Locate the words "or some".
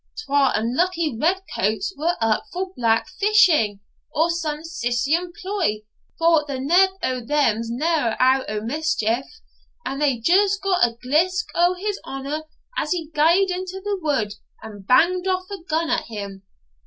4.11-4.63